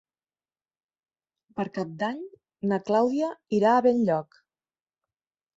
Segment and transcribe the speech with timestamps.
[1.59, 2.23] Per Cap d'Any
[2.71, 4.41] na Clàudia irà a Benlloc.